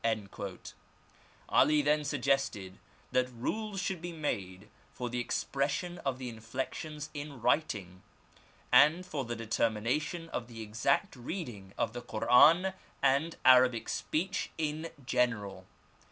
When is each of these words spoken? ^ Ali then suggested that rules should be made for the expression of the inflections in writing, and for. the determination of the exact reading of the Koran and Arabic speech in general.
^ 0.03 0.73
Ali 1.49 1.83
then 1.83 2.03
suggested 2.03 2.79
that 3.11 3.29
rules 3.29 3.79
should 3.79 4.01
be 4.01 4.11
made 4.11 4.67
for 4.91 5.11
the 5.11 5.19
expression 5.19 5.99
of 5.99 6.17
the 6.17 6.27
inflections 6.27 7.11
in 7.13 7.39
writing, 7.39 8.01
and 8.71 9.05
for. 9.05 9.25
the 9.25 9.35
determination 9.35 10.27
of 10.29 10.47
the 10.47 10.63
exact 10.63 11.15
reading 11.15 11.75
of 11.77 11.93
the 11.93 12.01
Koran 12.01 12.73
and 13.03 13.35
Arabic 13.45 13.87
speech 13.89 14.49
in 14.57 14.89
general. 15.05 15.67